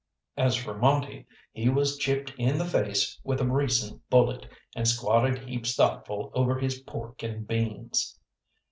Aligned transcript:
As 0.35 0.55
for 0.55 0.75
Monte, 0.75 1.27
he 1.51 1.69
was 1.69 1.95
chipped 1.95 2.33
in 2.39 2.57
the 2.57 2.65
face 2.65 3.19
with 3.23 3.39
a 3.39 3.45
recent 3.47 4.01
bullet, 4.09 4.47
and 4.75 4.87
squatted 4.87 5.47
heaps 5.47 5.75
thoughtful 5.75 6.31
over 6.33 6.57
his 6.57 6.79
pork 6.79 7.21
and 7.21 7.47
beans. 7.47 8.19